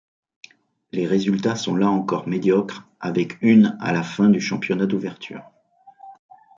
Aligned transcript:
Les 0.93 1.05
résultats 1.05 1.55
sont 1.55 1.75
là 1.75 1.87
encore 1.87 2.27
médiocres 2.27 2.89
avec 2.99 3.37
une 3.43 3.77
à 3.79 3.91
la 3.93 4.01
fin 4.01 4.29
du 4.29 4.41
championnat 4.41 4.87
d'Ouverture. 4.87 5.43